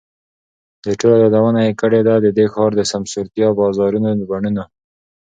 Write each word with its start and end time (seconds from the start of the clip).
د 0.85 0.87
ټولو 0.99 1.15
یادونه 1.23 1.59
یې 1.67 1.73
کړې 1.81 2.01
ده، 2.07 2.15
د 2.25 2.27
دې 2.37 2.45
ښار 2.53 2.71
د 2.75 2.81
سمسورتیا، 2.91 3.47
بازارونو، 3.59 4.09
بڼونو، 4.29 4.63